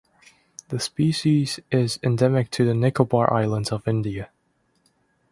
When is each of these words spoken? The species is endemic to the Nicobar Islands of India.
The 0.69 0.79
species 0.79 1.59
is 1.69 1.99
endemic 2.01 2.49
to 2.53 2.65
the 2.65 2.73
Nicobar 2.73 3.31
Islands 3.31 3.71
of 3.71 3.87
India. 3.87 4.31